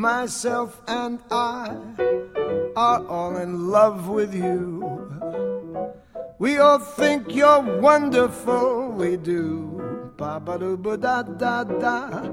[0.00, 1.76] myself, and I
[2.74, 5.19] are all in love with you.
[6.40, 10.12] We all think you're wonderful, we do.
[10.16, 12.30] Ba ba do ba da da da.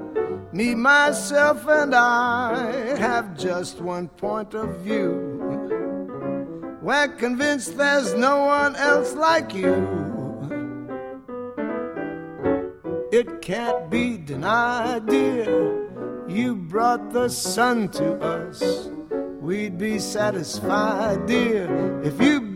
[0.54, 5.12] Me, myself, and I have just one point of view.
[6.82, 9.76] We're convinced there's no one else like you.
[13.12, 15.52] It can't be denied, dear.
[16.30, 18.88] You brought the sun to us.
[19.42, 21.68] We'd be satisfied, dear,
[22.04, 22.47] if you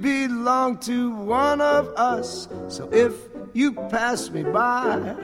[0.42, 2.48] belonged to one of us.
[2.68, 3.14] So if
[3.54, 5.16] you pass me by,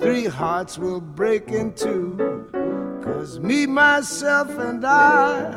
[0.00, 2.44] three hearts will break in two.
[3.02, 5.54] Cause me, myself, and I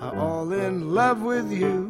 [0.00, 1.87] are all in love with you.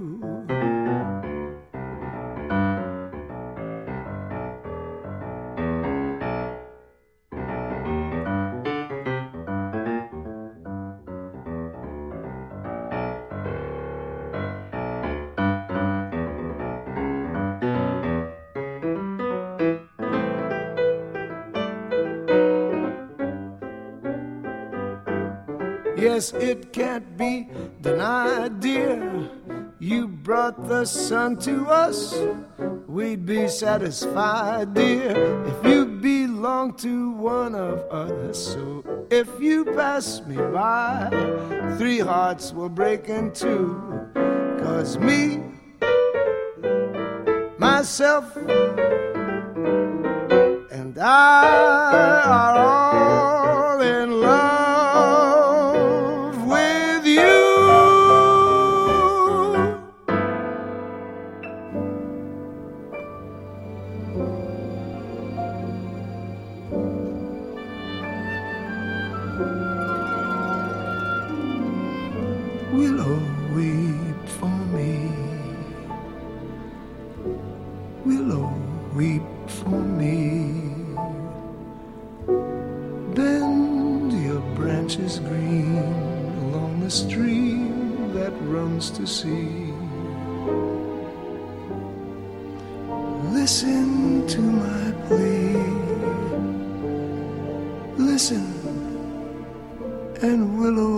[26.18, 27.46] It can't be
[27.81, 29.31] denied, dear.
[29.78, 32.12] You brought the sun to us.
[32.88, 35.14] We'd be satisfied, dear,
[35.46, 38.37] if you belong to one of us.
[38.37, 41.09] So if you pass me by,
[41.78, 43.81] three hearts will break in two.
[44.59, 45.40] Cause me,
[47.59, 48.37] myself,
[50.72, 52.88] and I are all
[78.09, 78.49] Willow,
[78.94, 80.16] weep for me.
[83.14, 85.77] Bend your branches green
[86.44, 89.75] along the stream that runs to sea.
[93.38, 95.61] Listen to my plea.
[98.03, 98.47] Listen,
[100.23, 100.97] and willow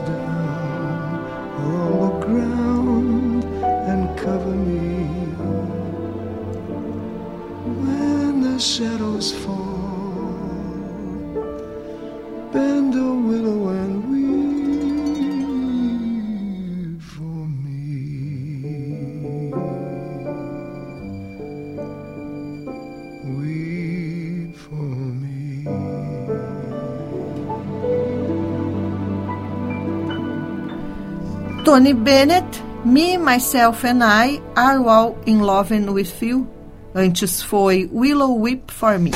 [0.00, 1.14] down
[1.64, 5.04] along the ground and cover me.
[7.64, 9.61] When the shadows fall,
[31.72, 36.46] Tony Bennett, Me, Myself and I Are All in Love with You.
[36.94, 39.10] Antes foi Willow Weep for Me.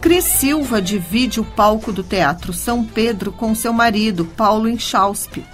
[0.00, 5.46] Cris Silva divide o palco do Teatro São Pedro com seu marido, Paulo Inchauspe,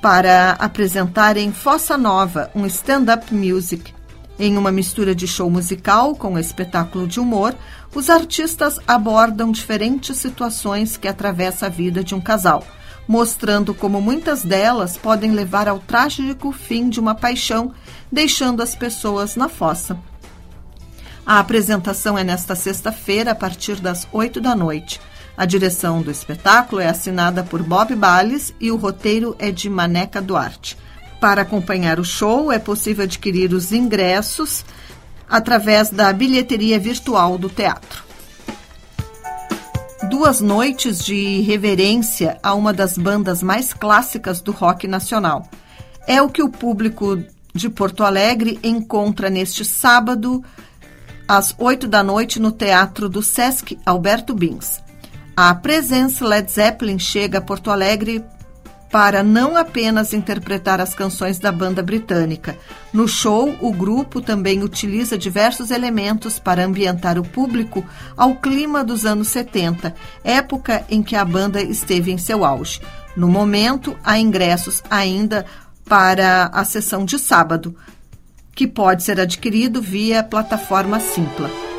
[0.00, 3.92] para apresentarem Fossa Nova, um stand-up music.
[4.38, 7.56] Em uma mistura de show musical com espetáculo de humor,
[7.92, 12.64] os artistas abordam diferentes situações que atravessam a vida de um casal,
[13.10, 17.74] mostrando como muitas delas podem levar ao trágico fim de uma paixão,
[18.10, 19.98] deixando as pessoas na fossa.
[21.26, 25.00] A apresentação é nesta sexta-feira, a partir das 8 da noite.
[25.36, 30.22] A direção do espetáculo é assinada por Bob Balles e o roteiro é de Maneca
[30.22, 30.78] Duarte.
[31.20, 34.64] Para acompanhar o show, é possível adquirir os ingressos
[35.28, 38.09] através da bilheteria virtual do teatro.
[40.10, 45.48] Duas noites de reverência a uma das bandas mais clássicas do rock nacional.
[46.04, 47.22] É o que o público
[47.54, 50.44] de Porto Alegre encontra neste sábado,
[51.28, 54.80] às 8 da noite, no Teatro do Sesc Alberto Bins.
[55.36, 58.24] A presença Led Zeppelin chega a Porto Alegre
[58.90, 62.58] para não apenas interpretar as canções da banda britânica.
[62.92, 67.84] No show, o grupo também utiliza diversos elementos para ambientar o público
[68.16, 72.80] ao clima dos anos 70, época em que a banda esteve em seu auge.
[73.16, 75.46] No momento, há ingressos ainda
[75.84, 77.76] para a sessão de sábado,
[78.54, 81.69] que pode ser adquirido via plataforma Simpla.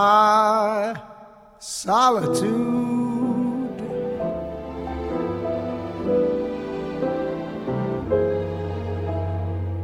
[0.00, 0.96] My
[1.58, 2.48] solitude.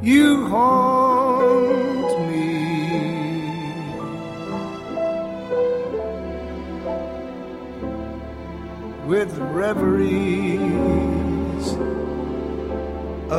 [0.03, 2.47] You haunt me.
[9.11, 10.47] With reveries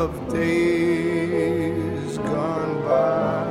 [0.02, 3.46] of days gone by.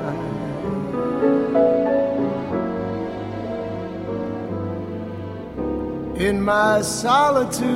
[6.18, 7.66] In my solitude.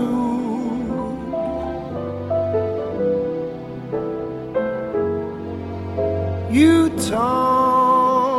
[6.50, 8.33] You taunt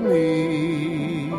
[0.00, 1.30] me.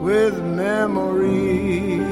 [0.00, 2.04] With memories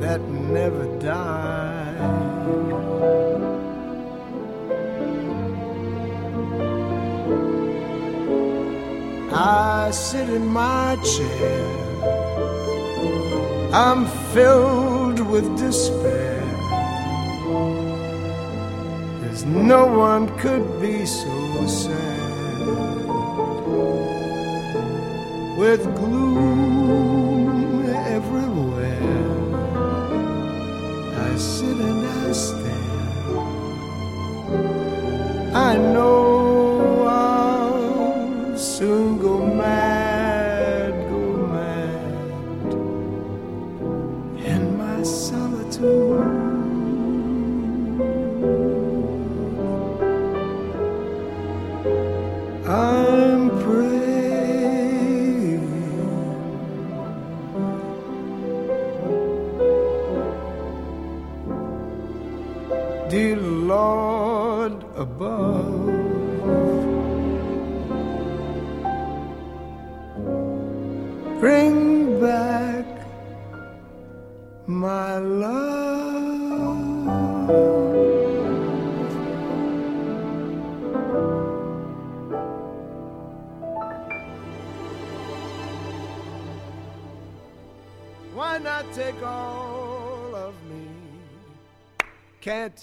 [0.00, 1.82] that never die.
[9.44, 11.66] I sit in my chair.
[13.74, 16.40] I'm filled with despair.
[19.28, 22.22] As no one could be so sad.
[25.58, 27.84] With gloom
[28.16, 29.18] everywhere,
[31.18, 32.70] I sit and I stare.
[35.52, 36.21] I know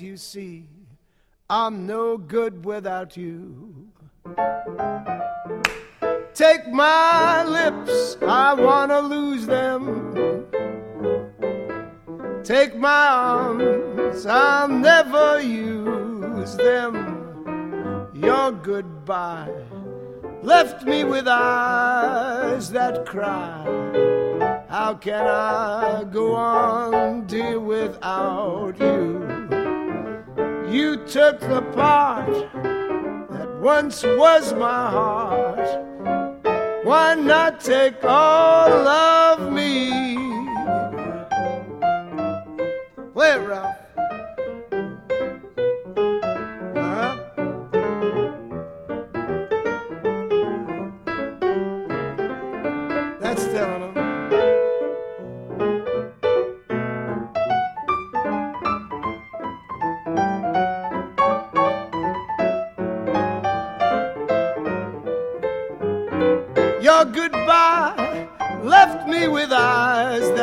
[0.01, 0.65] You see
[1.49, 3.89] I'm no good without you?
[6.33, 10.45] Take my lips, I wanna lose them.
[12.43, 18.09] Take my arms, I'll never use them.
[18.13, 19.51] Your goodbye
[20.41, 23.65] left me with eyes that cry.
[24.69, 29.38] How can I go on, dear, without you?
[30.69, 32.31] You took the part
[33.31, 36.85] that once was my heart.
[36.85, 39.89] Why not take all of me?
[43.13, 43.68] Play it.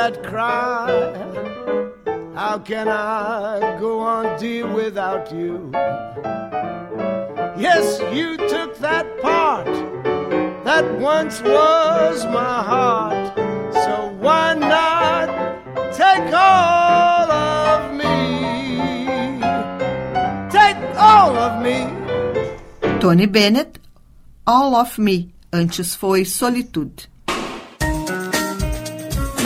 [0.07, 0.87] That cry.
[2.35, 4.25] How can I go on,
[4.75, 5.71] without you?
[7.59, 9.67] Yes, you took that part
[10.65, 13.35] that once was my heart.
[13.85, 15.27] So why not
[15.93, 19.41] take all of me?
[20.59, 21.79] Take all of me.
[23.01, 23.79] Tony Bennett,
[24.47, 27.09] All of Me, antes foi Solitude.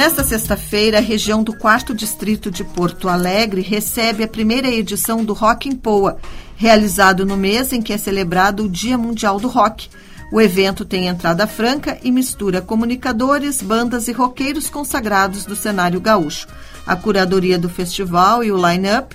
[0.00, 5.34] Nesta sexta-feira, a região do 4 Distrito de Porto Alegre recebe a primeira edição do
[5.34, 6.16] Rock em Poa,
[6.56, 9.90] realizado no mês em que é celebrado o Dia Mundial do Rock.
[10.32, 16.48] O evento tem entrada franca e mistura comunicadores, bandas e roqueiros consagrados do cenário gaúcho.
[16.86, 19.14] A curadoria do festival e o line-up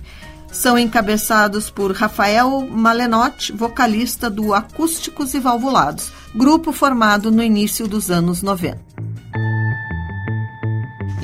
[0.52, 8.12] são encabeçados por Rafael Malenotti, vocalista do Acústicos e Valvulados, grupo formado no início dos
[8.12, 8.85] anos 90.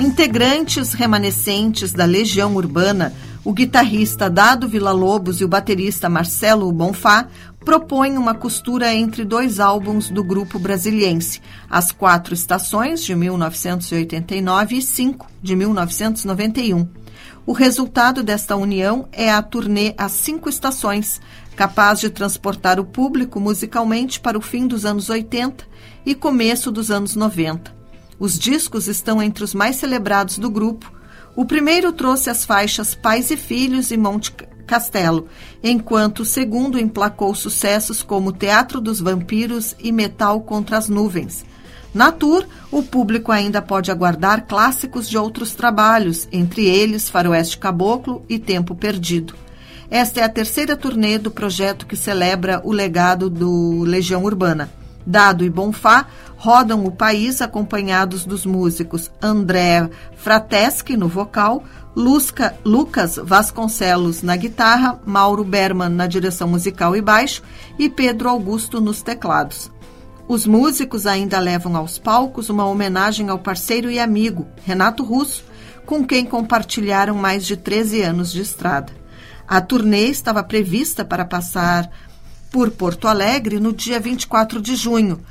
[0.01, 3.13] Integrantes remanescentes da Legião Urbana,
[3.45, 7.27] o guitarrista Dado Villa-Lobos e o baterista Marcelo Bonfá
[7.63, 11.39] propõem uma costura entre dois álbuns do grupo brasiliense,
[11.69, 16.87] As Quatro Estações, de 1989, e Cinco, de 1991.
[17.45, 21.21] O resultado desta união é a turnê As Cinco Estações,
[21.55, 25.63] capaz de transportar o público musicalmente para o fim dos anos 80
[26.03, 27.80] e começo dos anos 90.
[28.22, 30.93] Os discos estão entre os mais celebrados do grupo.
[31.36, 34.32] O primeiro trouxe as faixas Pais e Filhos e Monte
[34.67, 35.28] Castelo,
[35.63, 41.43] enquanto o segundo emplacou sucessos como Teatro dos Vampiros e Metal contra as Nuvens.
[41.95, 48.24] Na tour, o público ainda pode aguardar clássicos de outros trabalhos, entre eles Faroeste Caboclo
[48.30, 49.34] e Tempo Perdido.
[49.89, 54.69] Esta é a terceira turnê do projeto que celebra o legado do Legião Urbana.
[55.05, 56.07] Dado e Bonfá
[56.41, 61.63] rodam o país acompanhados dos músicos André Frateschi no vocal,
[61.95, 67.43] Lusca, Lucas Vasconcelos na guitarra, Mauro Berman na direção musical e baixo
[67.77, 69.69] e Pedro Augusto nos teclados.
[70.27, 75.43] Os músicos ainda levam aos palcos uma homenagem ao parceiro e amigo, Renato Russo,
[75.85, 78.91] com quem compartilharam mais de 13 anos de estrada.
[79.47, 81.87] A turnê estava prevista para passar
[82.49, 85.21] por Porto Alegre no dia 24 de junho,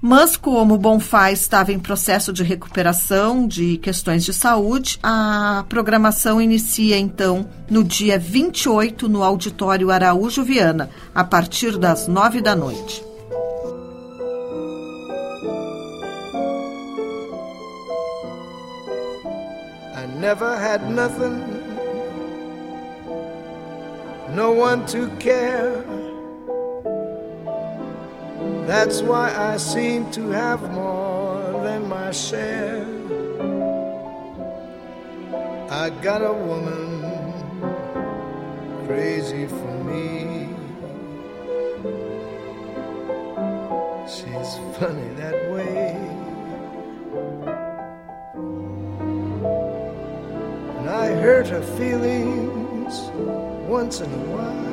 [0.00, 6.98] mas como Bonfá estava em processo de recuperação de questões de saúde, a programação inicia
[6.98, 13.10] então no dia 28 no Auditório Araújo Viana, a partir das nove da noite.
[20.20, 21.40] never had nothing,
[24.36, 25.89] no one to care.
[28.70, 32.86] That's why I seem to have more than my share.
[35.68, 37.02] I got a woman
[38.86, 40.46] crazy for me.
[44.06, 45.96] She's funny that way.
[50.78, 53.10] And I hurt her feelings
[53.68, 54.69] once in a while.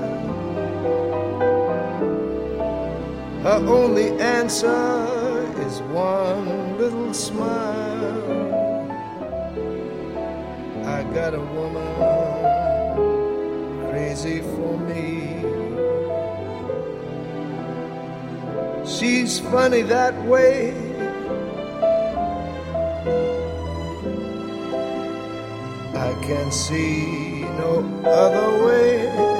[3.47, 5.07] Her only answer
[5.65, 8.21] is one little smile.
[10.83, 11.87] I got a woman
[13.89, 15.45] crazy for me.
[18.85, 20.73] She's funny that way
[25.95, 29.36] I can see no other way.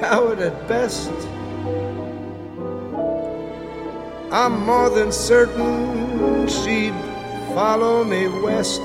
[0.00, 1.10] Coward at best.
[4.32, 6.94] I'm more than certain she'd
[7.54, 8.80] follow me west.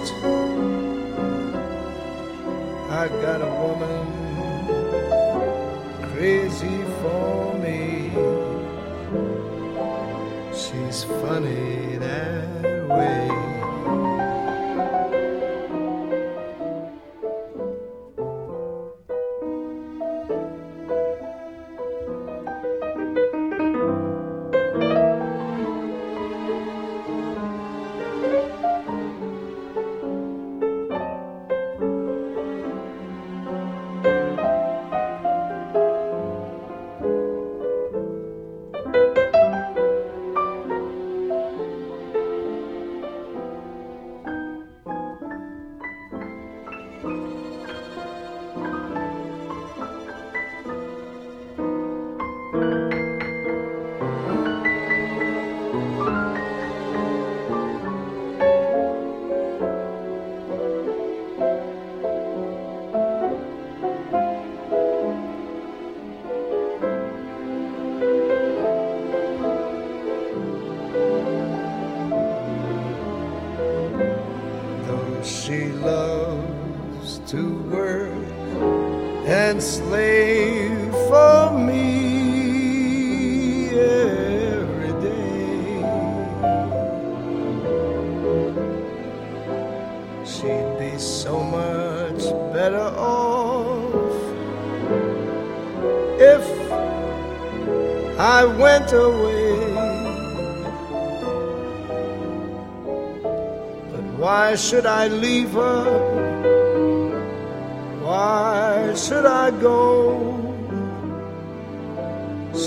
[3.01, 4.05] I got a woman
[6.11, 8.11] crazy for me.
[10.53, 13.55] She's funny that way.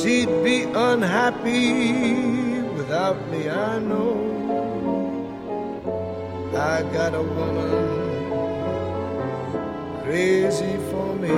[0.03, 4.15] She'd be unhappy without me, I know.
[6.55, 7.71] I got a woman
[10.05, 11.35] crazy for me.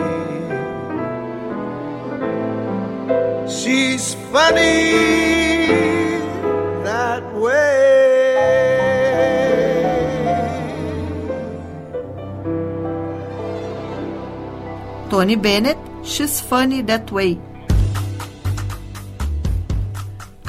[3.49, 4.93] She's funny
[6.85, 7.81] that way.
[15.09, 17.39] Tony Bennett, She's Funny That Way.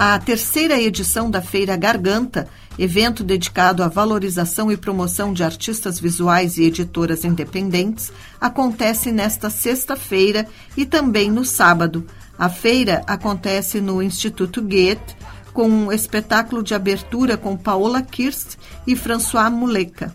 [0.03, 2.47] A terceira edição da Feira Garganta,
[2.79, 10.47] evento dedicado à valorização e promoção de artistas visuais e editoras independentes, acontece nesta sexta-feira
[10.75, 12.03] e também no sábado.
[12.35, 15.15] A feira acontece no Instituto Goethe,
[15.53, 18.55] com um espetáculo de abertura com Paola Kirst
[18.87, 20.11] e François Muleca.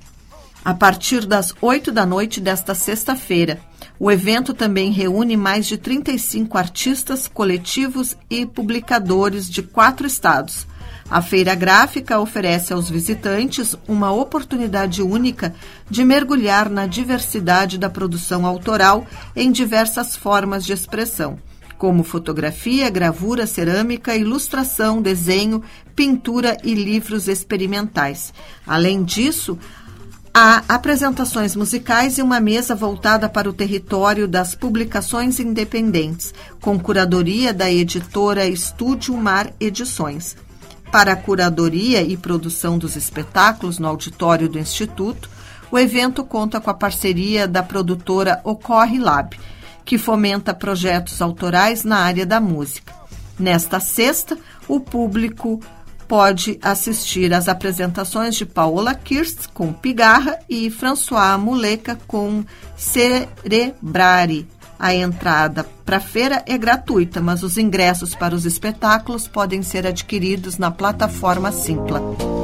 [0.64, 3.60] A partir das 8 da noite desta sexta-feira,
[3.98, 10.66] o evento também reúne mais de 35 artistas, coletivos e publicadores de quatro estados.
[11.08, 15.54] A feira gráfica oferece aos visitantes uma oportunidade única
[15.88, 21.38] de mergulhar na diversidade da produção autoral em diversas formas de expressão,
[21.78, 25.62] como fotografia, gravura, cerâmica, ilustração, desenho,
[25.94, 28.34] pintura e livros experimentais.
[28.66, 29.56] Além disso,
[30.38, 37.54] Há apresentações musicais e uma mesa voltada para o território das publicações independentes, com curadoria
[37.54, 40.36] da editora Estúdio Mar Edições.
[40.92, 45.30] Para a curadoria e produção dos espetáculos no auditório do Instituto,
[45.72, 49.40] o evento conta com a parceria da produtora Ocorre Lab,
[49.86, 52.92] que fomenta projetos autorais na área da música.
[53.38, 54.36] Nesta sexta,
[54.68, 55.62] o público
[56.08, 62.44] pode assistir às apresentações de Paola Kirst com Pigarra e François Muleca com
[62.76, 64.46] Cerebrari.
[64.78, 69.86] A entrada para a feira é gratuita, mas os ingressos para os espetáculos podem ser
[69.86, 72.35] adquiridos na plataforma Simpla.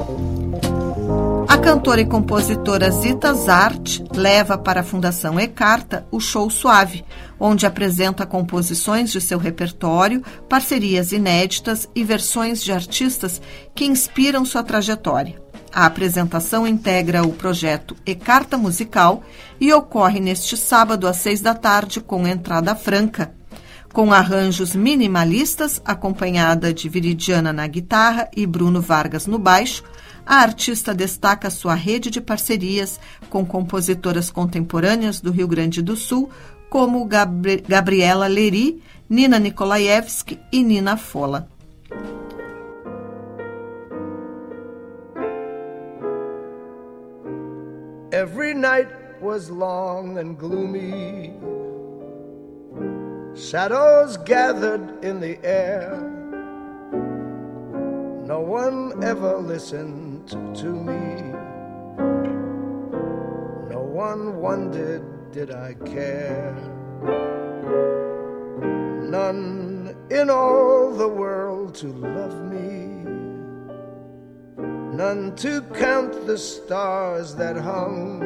[1.63, 7.05] Cantora e compositora Zita Zart leva para a Fundação Ecarta o Show Suave,
[7.39, 13.41] onde apresenta composições de seu repertório, parcerias inéditas e versões de artistas
[13.77, 15.41] que inspiram sua trajetória.
[15.73, 19.23] A apresentação integra o projeto Ecarta Musical
[19.61, 23.33] e ocorre neste sábado às seis da tarde com entrada franca.
[23.93, 29.85] Com arranjos minimalistas, acompanhada de Viridiana na guitarra e Bruno Vargas no baixo,
[30.25, 36.31] a artista destaca sua rede de parcerias com compositoras contemporâneas do Rio Grande do Sul,
[36.71, 41.49] como Gabri Gabriela Leri, Nina Nikolaevski e Nina Fola.
[48.13, 48.89] Every night
[49.21, 51.33] was long and gloomy.
[53.35, 55.99] Shadows gathered in the air.
[58.27, 61.33] No one ever listened to me.
[63.71, 66.55] No one wondered, did I care?
[69.03, 73.05] None in all the world to love me.
[74.97, 78.21] None to count the stars that hung.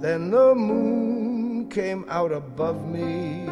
[0.00, 3.48] Then the moon came out above me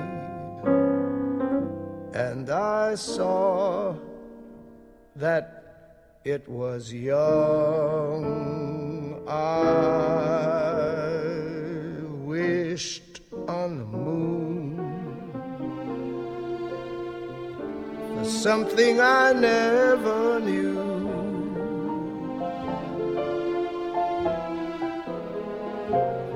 [2.15, 3.95] and I saw
[5.17, 5.62] that
[6.25, 8.25] it was young.
[9.27, 10.12] I
[12.25, 14.77] wished on the moon
[18.14, 20.81] for something I never knew.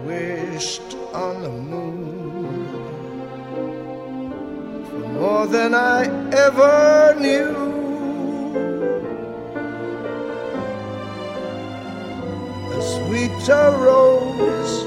[0.04, 2.66] Wished on the moon
[4.88, 7.65] for more than I ever knew.
[13.46, 14.82] softer rose,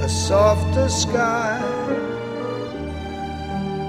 [0.00, 1.58] a softer sky,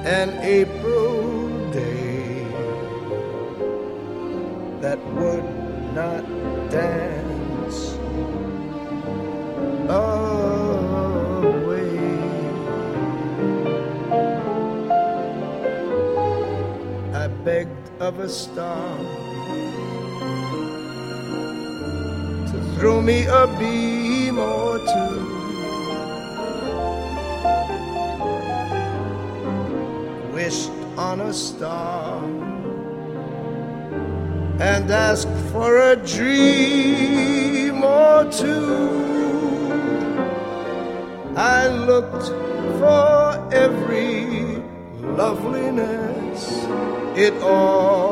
[0.05, 2.45] an April day
[4.81, 5.45] that would
[5.93, 6.25] not
[6.71, 7.93] dance
[9.87, 11.13] away.
[17.13, 19.22] I begged of a star
[22.83, 25.15] throw me a beam or two.
[30.33, 32.21] Wished on a star
[34.59, 38.91] and asked for a dream or two.
[41.37, 42.27] I looked
[42.79, 44.61] for every
[44.99, 46.41] loveliness,
[47.15, 48.02] it all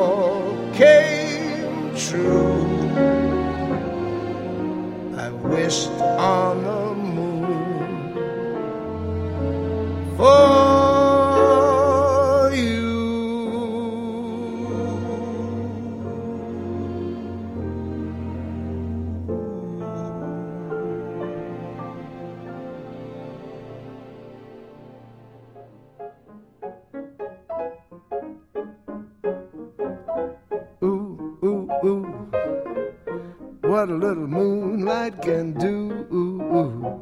[35.22, 36.08] can do.
[36.12, 37.02] Ooh, ooh.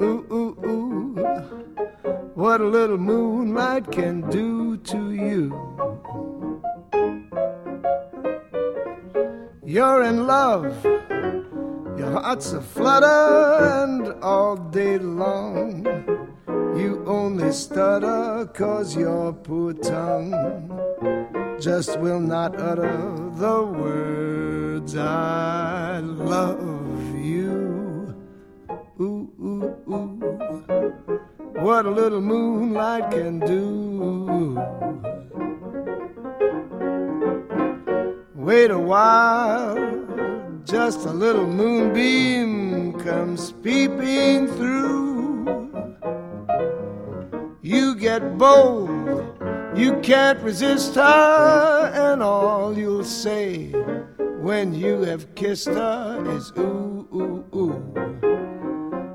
[0.00, 1.14] Ooh.
[2.34, 5.52] What a little moonlight can do to you.
[9.64, 10.84] You're in love.
[11.98, 15.84] Your heart's a flutter, and all day long
[16.76, 20.32] you only stutter 'cause your poor tongue
[21.58, 28.12] just will not utter the words I love you.
[29.00, 30.18] Ooh, ooh, ooh.
[31.62, 34.58] What a little moonlight can do.
[38.34, 39.76] Wait a while,
[40.64, 45.70] just a little moonbeam comes peeping through.
[47.62, 49.38] You get bold,
[49.76, 52.57] you can't resist her, and all
[53.08, 53.70] say
[54.40, 57.80] when you have kissed her is ooh, ooh, ooh.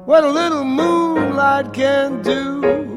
[0.06, 2.93] What a little moonlight can do.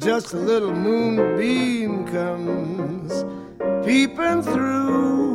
[0.00, 3.24] Just a little moonbeam comes
[3.86, 5.29] peeping through.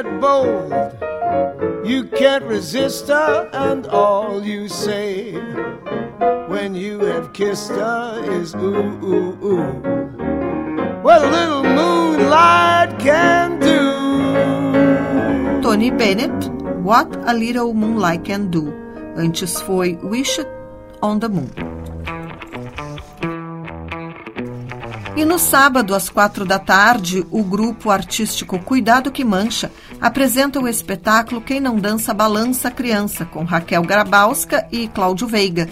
[0.00, 0.72] Get bold,
[1.84, 5.34] you can't resist her, and all you say
[6.48, 9.72] when you have kissed her is ooh, ooh, ooh
[11.02, 13.92] what a little moonlight can do.
[15.60, 16.48] Tony Bennett,
[16.82, 18.72] What a Little Moonlight Can Do.
[19.18, 20.40] Antes foi Wish
[21.02, 21.79] on the Moon.
[25.20, 30.66] E no sábado, às quatro da tarde, o grupo artístico Cuidado que Mancha apresenta o
[30.66, 35.68] espetáculo Quem Não Dança Balança Criança, com Raquel Grabowska e Cláudio Veiga.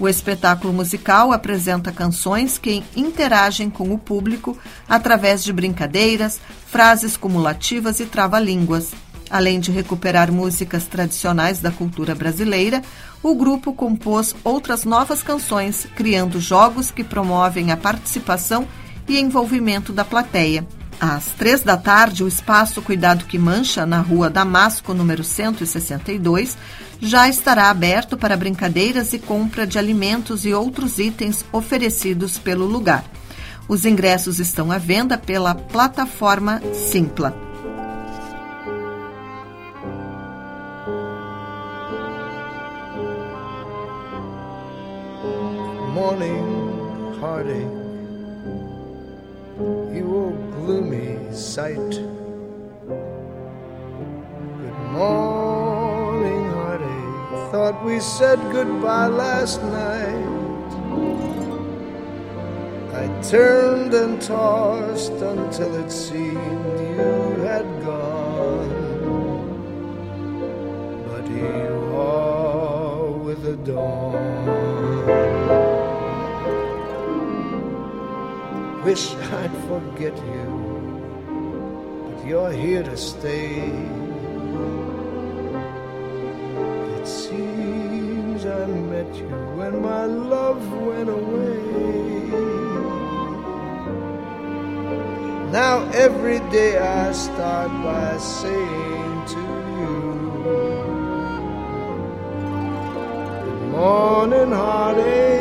[0.00, 8.00] O espetáculo musical apresenta canções que interagem com o público através de brincadeiras, frases cumulativas
[8.00, 8.90] e trava-línguas.
[9.30, 12.82] Além de recuperar músicas tradicionais da cultura brasileira,
[13.22, 18.66] o grupo compôs outras novas canções, criando jogos que promovem a participação
[19.08, 20.66] e envolvimento da plateia.
[21.00, 26.58] Às três da tarde, o espaço Cuidado que Mancha, na rua Damasco, número 162,
[27.00, 33.04] já estará aberto para brincadeiras e compra de alimentos e outros itens oferecidos pelo lugar.
[33.68, 37.36] Os ingressos estão à venda pela plataforma Simpla.
[45.94, 46.58] Morning
[47.20, 47.87] heartache,
[49.58, 51.74] you old gloomy sight.
[51.74, 52.08] Good
[54.92, 60.36] morning heartache, thought we said goodbye last night.
[62.94, 68.70] I turned and tossed until it seemed you had gone.
[71.08, 74.67] But you are with the dawn.
[78.88, 80.48] Wish I'd forget you,
[82.04, 83.68] but you're here to stay.
[86.96, 89.28] It seems I met you
[89.58, 91.60] when my love went away.
[95.52, 99.42] Now every day I start by saying to
[99.76, 100.00] you,
[103.50, 105.37] Good morning, heartache,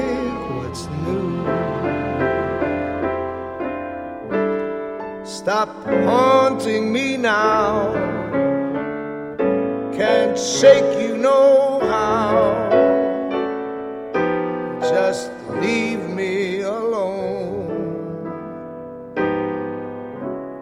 [5.47, 7.93] Stop haunting me now.
[9.93, 12.67] Can't shake you no how.
[14.81, 15.31] Just
[15.61, 17.71] leave me alone.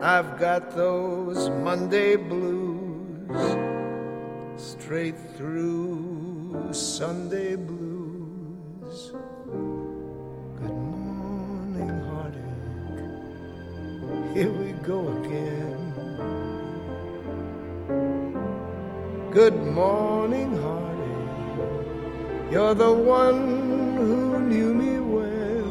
[0.04, 3.42] I've got those Monday blues
[4.56, 7.85] straight through Sunday blues.
[14.86, 15.82] Go again.
[19.32, 22.52] Good morning, heartache.
[22.52, 25.66] You're the one who knew me well.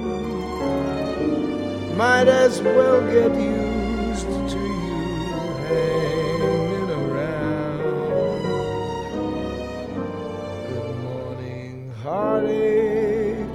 [1.94, 4.96] Might as well get used to you
[5.70, 8.42] hanging around.
[10.72, 13.46] Good morning, heartache.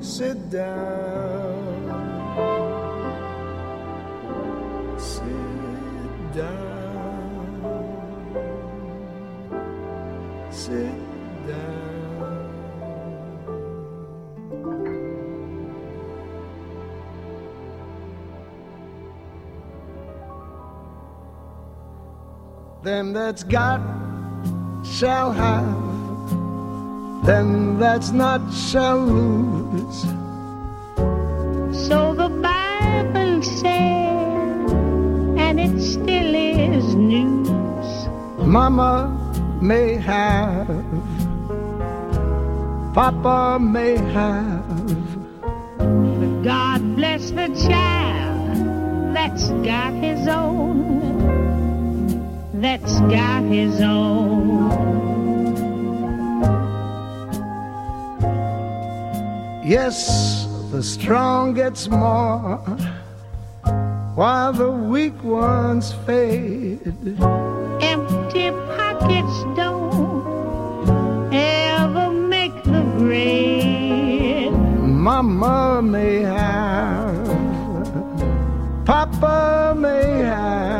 [0.00, 1.01] Sit down.
[22.92, 23.80] Them that's got
[24.84, 26.30] shall have,
[27.24, 30.02] them that's not shall lose.
[31.88, 34.68] So the Bible said,
[35.40, 38.08] and it still is news.
[38.46, 39.08] Mama
[39.62, 40.68] may have,
[42.92, 44.68] Papa may have,
[45.78, 51.11] But God bless the child that's got his own,
[52.62, 54.70] that's got his own.
[59.64, 62.58] Yes, the strong gets more,
[64.14, 66.86] while the weak ones fade.
[67.80, 74.52] Empty pockets don't ever make the grade.
[74.52, 77.26] Mama may have,
[78.84, 80.71] Papa may have,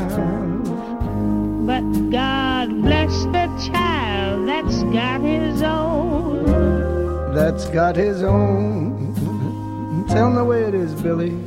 [4.83, 7.35] that's got his own.
[7.35, 9.15] that's got his own.
[10.09, 11.42] Tell me the way it is, Billy.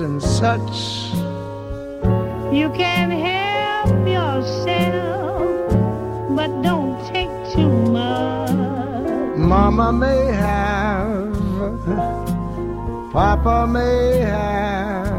[0.00, 1.10] And such.
[2.52, 5.70] You can help yourself,
[6.36, 9.36] but don't take too much.
[9.36, 11.34] Mama may have,
[13.12, 15.16] Papa may have,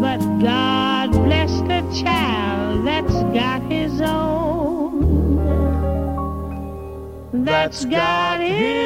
[0.00, 5.38] But God bless the child that's got his own.
[7.44, 8.77] That's got his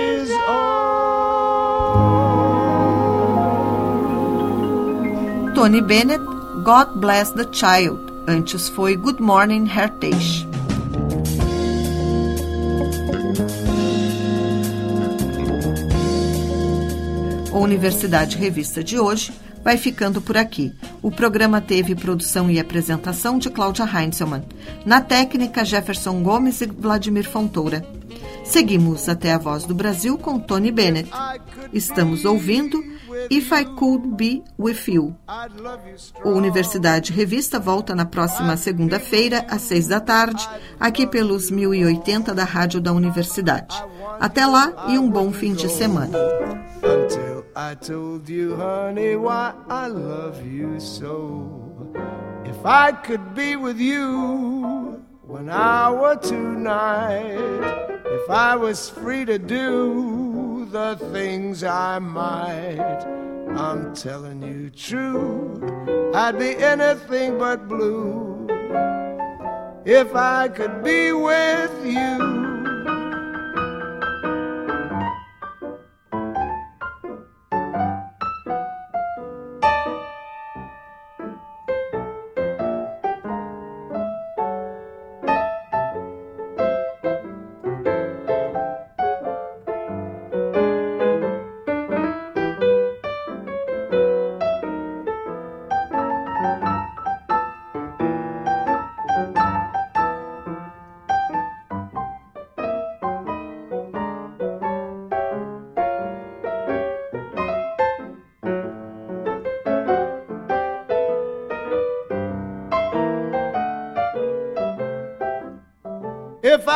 [5.63, 6.25] Tony Bennett,
[6.65, 8.13] God Bless the Child.
[8.27, 10.45] Antes foi Good Morning Heritage.
[17.53, 19.33] O Universidade Revista de hoje
[19.63, 20.75] vai ficando por aqui.
[21.01, 24.43] O programa teve produção e apresentação de Cláudia Heinzelmann.
[24.85, 27.87] Na técnica, Jefferson Gomes e Vladimir Fontoura.
[28.43, 31.09] Seguimos até a Voz do Brasil com Tony Bennett.
[31.73, 32.83] Estamos ouvindo
[33.31, 35.17] If I Could Be With You.
[36.25, 40.49] O Universidade Revista volta na próxima segunda-feira, às seis da tarde,
[40.79, 43.75] aqui pelos 1080 da Rádio da Universidade.
[44.21, 46.17] Até lá e um bom fim de semana.
[52.45, 57.39] If I could be with you one hour tonight,
[58.05, 60.12] if I was free to do
[60.73, 63.05] the things I might,
[63.57, 65.61] I'm telling you true,
[66.15, 68.49] I'd be anything but blue
[69.85, 72.42] if I could be with you.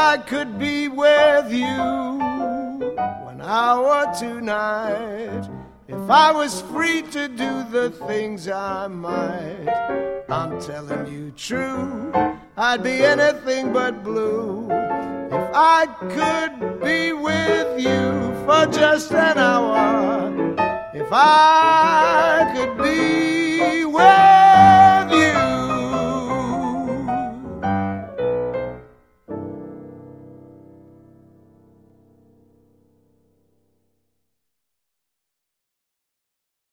[0.09, 1.67] I could be with you
[3.27, 5.51] one hour tonight,
[5.89, 9.67] if I was free to do the things I might,
[10.29, 12.13] I'm telling you true,
[12.57, 14.67] I'd be anything but blue.
[14.71, 15.87] If I
[16.17, 20.31] could be with you for just an hour,
[20.95, 23.36] if I could be